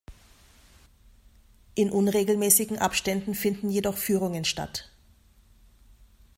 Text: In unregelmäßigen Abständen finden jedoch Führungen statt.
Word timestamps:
In 1.75 1.91
unregelmäßigen 1.91 2.79
Abständen 2.79 3.35
finden 3.35 3.69
jedoch 3.69 3.97
Führungen 3.97 4.45
statt. 4.45 4.89